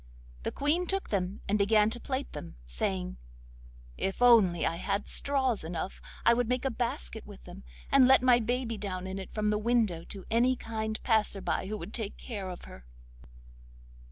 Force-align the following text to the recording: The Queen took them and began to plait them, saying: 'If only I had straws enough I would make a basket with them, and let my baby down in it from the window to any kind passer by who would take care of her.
The 0.41 0.51
Queen 0.51 0.87
took 0.87 1.09
them 1.09 1.41
and 1.47 1.59
began 1.59 1.91
to 1.91 1.99
plait 1.99 2.31
them, 2.33 2.55
saying: 2.65 3.17
'If 3.99 4.19
only 4.19 4.65
I 4.65 4.77
had 4.77 5.07
straws 5.07 5.63
enough 5.63 6.01
I 6.25 6.33
would 6.33 6.49
make 6.49 6.65
a 6.65 6.71
basket 6.71 7.23
with 7.27 7.43
them, 7.43 7.63
and 7.91 8.07
let 8.07 8.23
my 8.23 8.39
baby 8.39 8.77
down 8.79 9.05
in 9.05 9.19
it 9.19 9.31
from 9.31 9.51
the 9.51 9.59
window 9.59 10.03
to 10.05 10.25
any 10.31 10.55
kind 10.55 10.99
passer 11.03 11.39
by 11.39 11.67
who 11.67 11.77
would 11.77 11.93
take 11.93 12.17
care 12.17 12.49
of 12.49 12.63
her. 12.65 12.83